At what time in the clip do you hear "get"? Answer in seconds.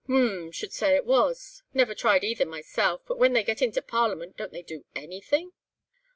3.43-3.61